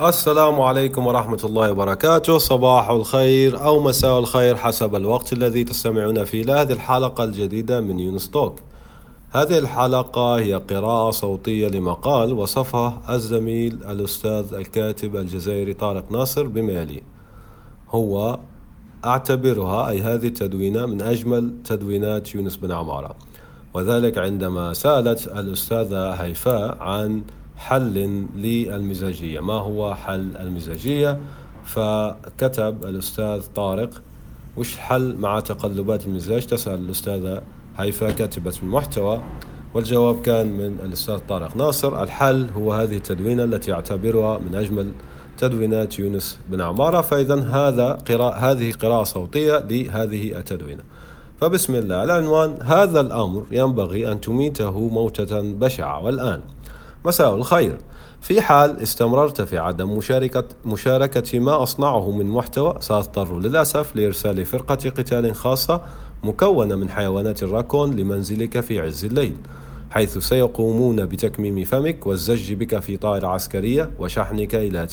[0.00, 2.38] السلام عليكم ورحمة الله وبركاته.
[2.38, 8.30] صباح الخير أو مساء الخير حسب الوقت الذي تستمعون فيه لهذه الحلقة الجديدة من يونس
[8.30, 8.58] توك.
[9.30, 17.02] هذه الحلقة هي قراءة صوتية لمقال وصفه الزميل الأستاذ الكاتب الجزائري طارق ناصر بما يلي
[17.90, 18.38] هو
[19.04, 23.14] أعتبرها أي هذه التدوينة من أجمل تدوينات يونس بن عمارة.
[23.74, 27.22] وذلك عندما سألت الأستاذة هيفاء عن
[27.56, 29.40] حل للمزاجية.
[29.40, 31.20] ما هو حل المزاجية؟
[31.64, 34.02] فكتب الأستاذ طارق
[34.56, 36.46] وش حل مع تقلبات المزاج.
[36.46, 37.42] تسأل الأستاذة
[37.78, 39.22] هيفاء كاتبة المحتوى
[39.74, 42.02] والجواب كان من الأستاذ طارق ناصر.
[42.02, 44.92] الحل هو هذه التدوينة التي أعتبرها من أجمل
[45.38, 47.00] تدوينات يونس بن عمارة.
[47.00, 50.82] فإذا هذا قراءة هذه قراءة صوتية لهذه التدوينة.
[51.40, 56.04] فبسم الله العنوان هذا الأمر ينبغي أن تميته موتة بشعة.
[56.04, 56.40] والآن
[57.04, 57.78] مساء الخير.
[58.20, 64.74] في حال استمررت في عدم مشاركة, مشاركة ما أصنعه من محتوى سأضطر للأسف لإرسال فرقة
[64.74, 65.80] قتال خاصة
[66.22, 69.36] مكونة من حيوانات الراكون لمنزلك في عز الليل
[69.90, 74.86] حيث سيقومون بتكميم فمك والزج بك في طائرة عسكرية وشحنك إلى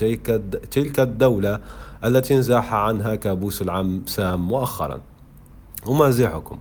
[0.71, 1.59] تلك الدولة
[2.05, 5.01] التي انزاح عنها كابوس العم سام مؤخرا.
[5.87, 6.57] أمازحكم.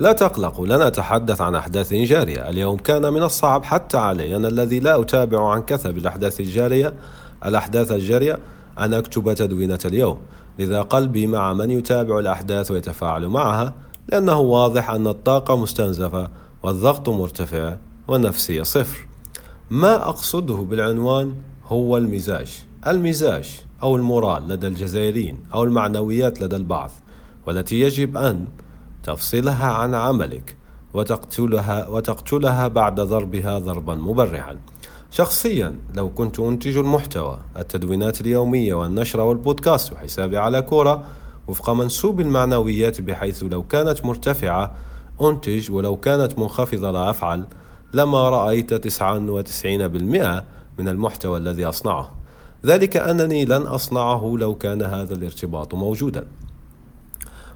[0.00, 2.48] لا تقلقوا لن أتحدث عن أحداث جارية.
[2.48, 6.94] اليوم كان من الصعب حتى علي أنا الذي لا أتابع عن كثب الأحداث الجارية
[7.46, 8.38] الأحداث الجارية
[8.78, 10.18] أن أكتب تدوينة اليوم.
[10.58, 13.74] لذا قلبي مع من يتابع الأحداث ويتفاعل معها
[14.08, 16.28] لأنه واضح أن الطاقة مستنزفة
[16.62, 17.76] والضغط مرتفع
[18.08, 19.06] والنفسية صفر.
[19.70, 21.34] ما أقصده بالعنوان
[21.66, 22.64] هو المزاج.
[22.86, 26.90] المزاج أو المورال لدى الجزائريين أو المعنويات لدى البعض
[27.46, 28.44] والتي يجب أن
[29.02, 30.56] تفصلها عن عملك
[30.94, 34.56] وتقتلها وتقتلها بعد ضربها ضربا مبرحا
[35.10, 41.04] شخصيا لو كنت أنتج المحتوى التدوينات اليومية والنشر والبودكاست وحسابي على كورة
[41.48, 44.74] وفق منسوب المعنويات بحيث لو كانت مرتفعة
[45.22, 47.46] أنتج ولو كانت منخفضة لا أفعل
[47.94, 48.96] لما رأيت 99%
[50.78, 52.12] من المحتوى الذي أصنعه.
[52.66, 56.26] ذلك أنني لن أصنعه لو كان هذا الارتباط موجودا.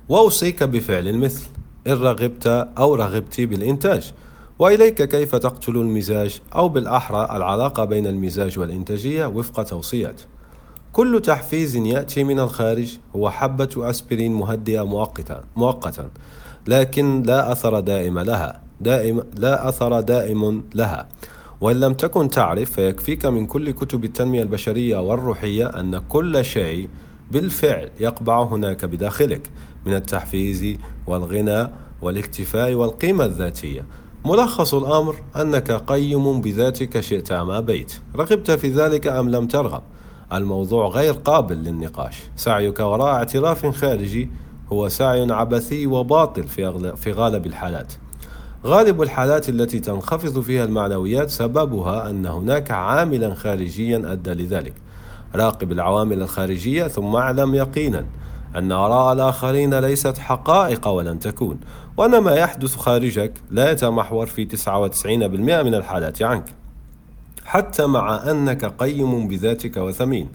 [0.09, 1.47] وأوصيك بفعل المثل
[1.87, 2.47] إن رغبت
[2.79, 4.13] أو رغبت بالإنتاج.
[4.59, 10.21] وإليك كيف تقتل المزاج أو بالأحرى العلاقة بين المزاج والإنتاجية وفق توصيات.
[10.93, 16.11] كل تحفيز يأتي من الخارج هو حبة أسبرين مهدئة مؤقتا مؤقتا.
[16.67, 21.09] لكن لا أثر دائم لها دائم لا أثر دائم لها.
[21.61, 26.89] وإن لم تكن تعرف فيكفيك من كل كتب التنمية البشرية والروحية أن كل شيء
[27.31, 29.51] بالفعل يقبع هناك بداخلك.
[29.87, 31.69] من التحفيز والغنى
[32.03, 33.85] والاكتفاء والقيمة الذاتية.
[34.25, 37.93] ملخص الأمر أنك قيم بذاتك شئت أم أبيت.
[38.17, 39.83] رغبت في ذلك أم لم ترغب؟
[40.33, 42.23] الموضوع غير قابل للنقاش.
[42.37, 44.31] سعيك وراء اعتراف خارجي
[44.73, 46.49] هو سعي عبثي وباطل
[46.97, 47.93] في غالب الحالات.
[48.67, 54.75] غالب الحالات التي تنخفض فيها المعنويات سببها أن هناك عاملا خارجيا أدى لذلك.
[55.35, 58.07] راقب العوامل الخارجية ثم اعلم يقينا.
[58.57, 61.61] أن آراء الآخرين ليست حقائق ولن تكون
[61.97, 66.45] وأن ما يحدث خارجك لا يتمحور في 99% من الحالات عنك
[67.45, 70.29] حتى مع أنك قيم بذاتك وثمين.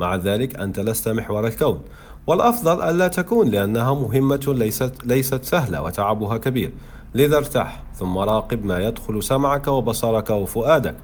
[0.00, 1.80] مع ذلك أنت لست محور الكون.
[2.26, 6.72] والأفضل ألا تكون لأنها مهمة ليست, ليست سهلة وتعبها كبير.
[7.14, 10.94] لذا ارتاح ثم راقب ما يدخل سمعك وبصرك وفؤادك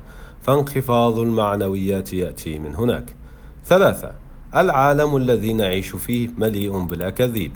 [0.43, 3.15] فانخفاض المعنويات يأتي من هناك.
[3.67, 4.13] ثلاثة
[4.56, 7.53] العالم الذي نعيش فيه مليء بالأكاذيب.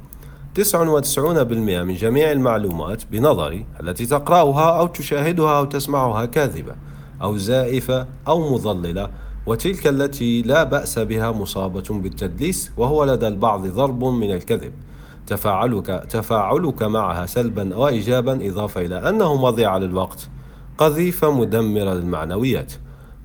[0.54, 6.74] 99% من جميع المعلومات بنظري التي تقرأها أو تشاهدها أو تسمعها كاذبة
[7.22, 9.10] أو زائفة أو مضللة
[9.46, 14.72] وتلك التي لا بأس بها مصابة بالتدليس وهو لدى البعض ضرب من الكذب.
[15.26, 20.28] تفاعلك تفاعلك معها سلبا وإيجابا إضافة إلى أنه مضيعة للوقت
[20.78, 22.72] قذيفة مدمرة للمعنويات.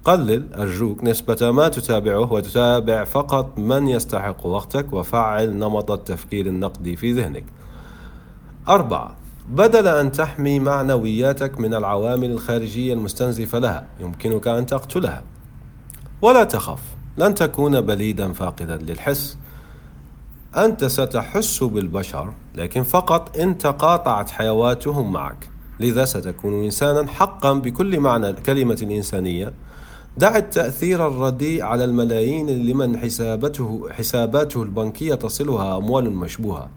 [0.03, 7.13] قلل أرجوك نسبة ما تتابعه وتتابع فقط من يستحق وقتك وفعل نمط التفكير النقدي في
[7.13, 7.43] ذهنك.
[8.69, 9.15] أربعة
[9.49, 15.23] بدل أن تحمي معنوياتك من العوامل الخارجية المستنزفة لها يمكنك أن تقتلها.
[16.21, 16.79] ولا تخف
[17.17, 19.37] لن تكون بليدا فاقدا للحس.
[20.57, 25.49] أنت ستحس بالبشر لكن فقط إن تقاطعت حيواتهم معك.
[25.79, 29.53] لذا ستكون إنسانا حقا بكل معنى كلمة الإنسانية.
[30.17, 36.69] دع التأثير الرديء على الملايين لمن حسابته حساباته البنكية تصلها أموال مشبوهة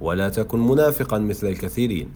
[0.00, 2.08] ولا تكن منافقا مثل الكثيرين.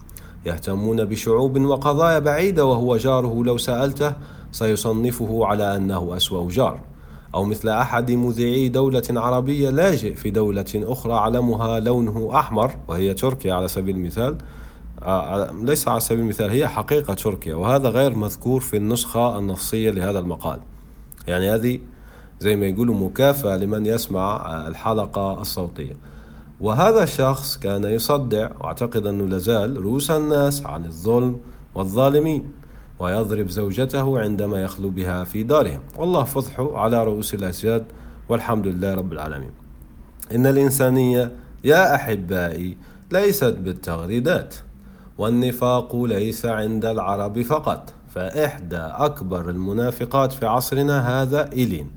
[0.45, 4.13] يهتمون بشعوب وقضايا بعيدة وهو جاره لو سألته
[4.51, 6.79] سيصنفه على أنه أسوأ جار.
[7.35, 13.53] أو مثل أحد مذيعي دولة عربية لاجئ في دولة أخرى علمها لونه أحمر وهي تركيا
[13.53, 14.37] على سبيل المثال
[15.63, 20.59] ليس على سبيل المثال هي حقيقة تركيا وهذا غير مذكور في النسخة النصية لهذا المقال.
[21.27, 21.79] يعني هذه
[22.39, 25.95] زي ما يقولوا مكافأة لمن يسمع آه، الحلقة الصوتية.
[26.61, 31.39] وهذا الشخص كان يصدع وأعتقد أنه لازال رؤوس الناس عن الظلم
[31.75, 32.51] والظالمين
[32.99, 35.79] ويضرب زوجته عندما يخلو بها في دارهم.
[35.97, 37.85] والله فضحه على رؤوس الأسياد
[38.29, 39.51] والحمد لله رب العالمين.
[40.35, 41.31] إن الإنسانية
[41.63, 42.77] يا أحبائي
[43.11, 44.55] ليست بالتغريدات.
[45.17, 51.91] والنفاق ليس عند العرب فقط فإحدى أكبر المنافقات في عصرنا هذا إيلين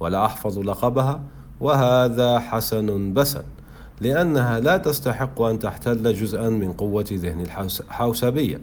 [0.00, 1.20] ولا أحفظ لقبها
[1.60, 3.42] وهذا حسن بسن
[4.00, 8.60] لأنها لا تستحق أن تحتل جزءا من قوة ذهن الحوسبية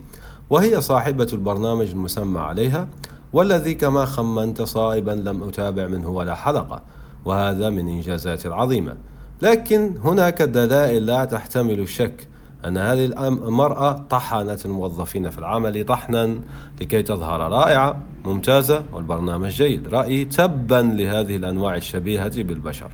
[0.49, 2.87] وهي صاحبة البرنامج المسمى عليها
[3.33, 6.81] والذي كما خمنت صائبا لم أتابع منه ولا حلقة
[7.25, 8.95] وهذا من إنجازات العظيمة
[9.41, 12.27] لكن هناك دلائل لا تحتمل الشك
[12.65, 16.39] أن هذه المرأة طحنت الموظفين في العمل طحنا
[16.81, 19.87] لكي تظهر رائعة ممتازة والبرنامج جيد.
[19.87, 22.91] رأيي تبا لهذه الأنواع الشبيهة بالبشر.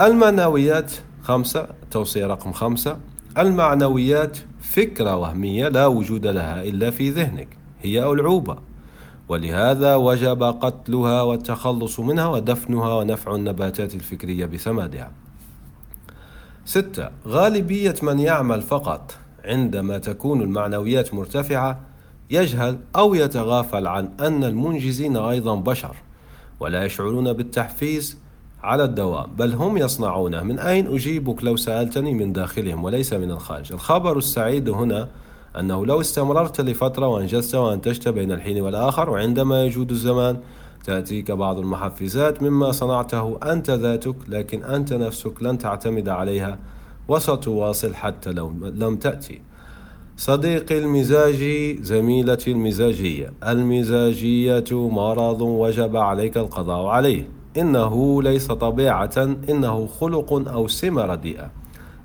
[0.00, 0.92] المعنويات
[1.22, 2.98] خمسة توصية رقم خمسة.
[3.38, 7.48] المعنويات فكرة وهمية لا وجود لها إلا في ذهنك
[7.82, 8.56] هي ألعوبة.
[9.28, 15.10] ولهذا وجب قتلها والتخلص منها ودفنها ونفع النباتات الفكرية بسمادها
[16.68, 17.08] ستة.
[17.26, 21.80] غالبية من يعمل فقط عندما تكون المعنويات مرتفعة
[22.30, 25.96] يجهل أو يتغافل عن أن المنجزين أيضا بشر
[26.60, 28.18] ولا يشعرون بالتحفيز
[28.62, 33.72] على الدوام بل هم يصنعونه من أين أجيبك لو سألتني؟ من داخلهم وليس من الخارج.
[33.72, 35.08] الخبر السعيد هنا
[35.58, 40.36] أنه لو استمررت لفترة وأنجزت وأنتجت بين الحين والآخر وعندما يجود الزمان
[40.84, 46.58] تأتيك بعض المحفزات مما صنعته أنت ذاتك لكن أنت نفسك لن تعتمد عليها
[47.08, 49.40] وستواصل حتى لو لم تأتي.
[50.16, 53.32] صديقي المزاجي زميلتي المزاجية.
[53.48, 57.28] المزاجية مرض وجب عليك القضاء عليه.
[57.56, 61.50] إنه ليس طبيعة إنه خلق أو سمة رديئة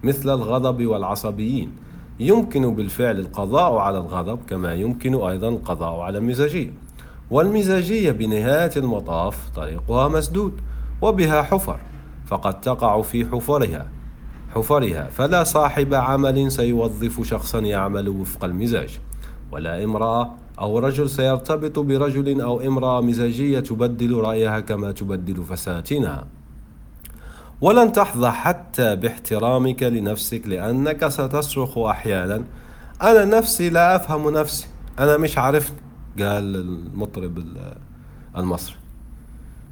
[0.04, 1.72] مثل الغضب والعصبيين.
[2.20, 6.74] يمكن بالفعل القضاء على الغضب كما يمكن أيضا القضاء على المزاجية.
[7.33, 10.62] والمزاجية بنهاية المطاف طريقها مسدود
[11.01, 11.80] وبها حفر
[12.27, 13.88] فقد تقع في حفرها.
[14.56, 19.00] حفرها فلا صاحب عمل سيوظف شخصا يعمل وفق المزاج.
[19.51, 26.27] ولا امرأة أو رجل سيرتبط برجل أو امرأة مزاجية تبدل رأيها كما تبدل فساتينها
[27.62, 32.44] ولن تحظى حتى باحترامك لنفسك لأنك ستصرخ أحيانا.
[33.01, 34.68] أنا نفسي لا أفهم نفسي
[35.00, 35.77] أنا مش عارفني
[36.19, 37.44] قال المطرب
[38.38, 38.75] المصري.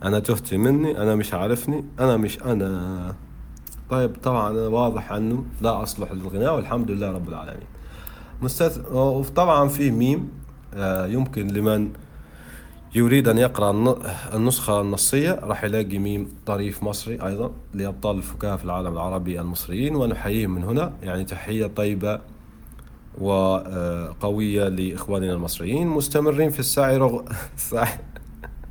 [0.04, 3.16] أنا تهتي مني أنا مش عارفني أنا مش أنا
[3.90, 7.68] طيب طبعا أنا واضح أنه لا أصلح للغناء والحمد لله رب العالمين.
[8.42, 8.92] مستث...
[8.92, 10.30] وطبعا في ميم
[10.74, 11.90] آه، يمكن لمن
[12.96, 13.96] يريد أن يقرأ
[14.34, 20.56] النسخة النصية راح يلاقي ميم طريف مصري أيضا لأبطال الفكاهة في العالم العربي المصريين ونحييهم
[20.56, 20.94] من هنا.
[21.04, 22.20] يعني تحية طيبة
[23.18, 27.22] وقوية لإخواننا المصريين مستمرين في السعي
[27.58, 27.88] السعي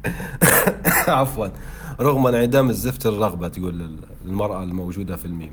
[1.09, 1.49] عفوا.
[2.01, 5.53] رغم انعدام الزفت الرغبة تقول المرأة الموجودة في الميم.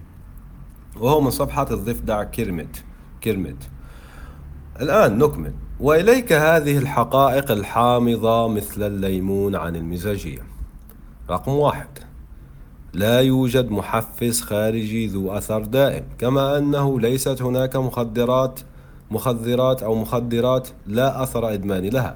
[0.99, 2.83] وهو من صفحة الضفدع كرمت
[3.23, 3.69] كرمت
[4.81, 5.53] الآن نكمل.
[5.79, 10.41] وإليك هذه الحقائق الحامضة مثل الليمون عن المزاجية.
[11.29, 11.89] رقم واحد.
[12.93, 18.59] لا يوجد محفز خارجي ذو أثر دائم كما أنه ليست هناك مخدرات
[19.11, 22.15] مخدرات أو مخدرات لا أثر إدماني لها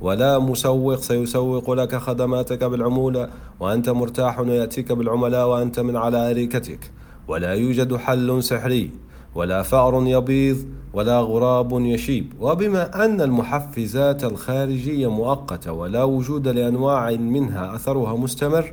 [0.00, 3.28] ولا مسوق سيسوق لك خدماتك بالعمولة
[3.60, 6.90] وأنت مرتاح ويأتيك بالعملاء وأنت من على أريكتك.
[7.28, 8.90] ولا يوجد حل سحري
[9.34, 10.56] ولا فأر يبيض
[10.92, 12.32] ولا غراب يشيب.
[12.40, 18.72] وبما أن المحفزات الخارجية مؤقتة ولا وجود لأنواع منها أثرها مستمر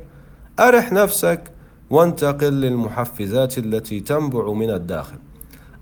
[0.60, 1.40] أرح نفسك
[1.90, 5.18] وانتقل للمحفزات التي تنبع من الداخل.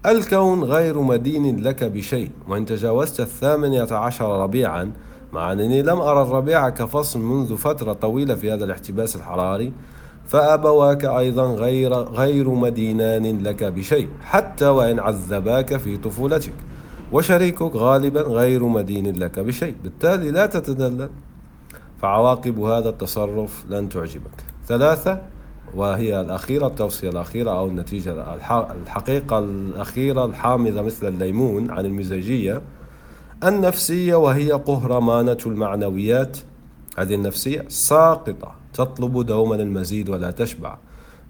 [0.06, 4.92] الكون غير مدين لك بشيء وإن تجاوزت الثامنية عشر ربيعا
[5.32, 9.72] مع أنني لم أرى الربيع كفصل منذ فترة طويلة في هذا الاحتباس الحراري
[10.26, 16.54] فأبواك أيضا غير غير مدينان لك بشيء حتى وإن عذباك في طفولتك
[17.12, 19.74] وشريكك غالبا غير مدين لك بشيء.
[19.82, 21.10] بالتالي لا تتدلل
[22.02, 24.44] فعواقب هذا التصرف لن تعجبك.
[24.68, 25.20] ثلاثة
[25.76, 28.34] وهي الأخيرة التوصية الأخيرة أو النتيجة
[28.82, 32.62] الحقيقة الأخيرة الحامضة مثل الليمون عن المزاجية
[33.44, 36.38] النفسية وهي قهرمانة المعنويات.
[36.98, 40.78] هذه النفسية ساقطة تطلب دوما المزيد ولا تشبع.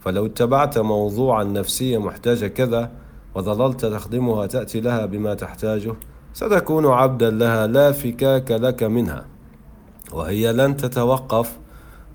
[0.00, 2.90] فلو اتبعت موضوع النفسية محتاجة كذا
[3.34, 5.94] وظللت تخدمها تأتي لها بما تحتاجه
[6.32, 9.26] ستكون عبدا لها لا فكاك لك منها.
[10.12, 11.58] وهي لن تتوقف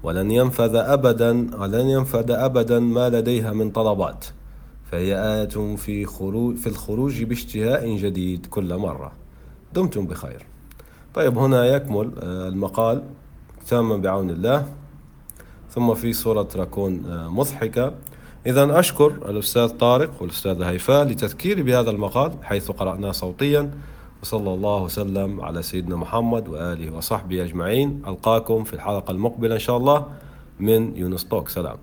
[0.03, 4.25] ولن ينفذ أبدا ولن ينفذ أبدا ما لديها من طلبات.
[4.91, 9.12] فهي آية في خروج في الخروج باشتهاء جديد كل مرة.
[9.74, 10.46] دمتم بخير.
[11.13, 13.03] طيب هنا يكمل آه، المقال
[13.68, 14.65] تاما بعون الله.
[15.72, 17.94] ثم في صورة راكون آه، مضحكة.
[18.46, 23.72] إذا أشكر الأستاذ طارق والأستاذة هيفاء لتذكيري بهذا المقال حيث قرأناه صوتيا.
[24.24, 28.04] وصلى الله وسلم على سيدنا محمد وآله وصحبه أجمعين.
[28.08, 30.06] ألقاكم في الحلقة المقبلة إن شاء الله
[30.60, 31.50] من يونس توك.
[31.50, 31.80] سلام.